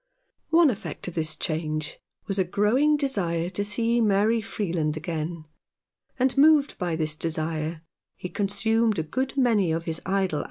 One 0.49 0.71
effect 0.71 1.07
of 1.09 1.13
this 1.13 1.35
change 1.35 1.99
was 2.25 2.39
a 2.39 2.43
growing 2.43 2.97
desire 2.97 3.51
to 3.51 3.63
see 3.63 4.01
Mary 4.01 4.41
Freeland 4.41 4.97
again; 4.97 5.45
and, 6.17 6.35
moved 6.35 6.75
by 6.79 6.95
this 6.95 7.13
desire, 7.13 7.83
he 8.15 8.27
consumed 8.27 8.97
a 8.97 9.03
good 9.03 9.37
many 9.37 9.71
of 9.71 9.83
his 9.83 9.99
idle 9.99 10.07
203 10.07 10.17
Rough 10.21 10.29
Justice. 10.31 10.39